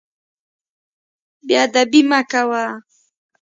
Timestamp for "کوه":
2.31-2.63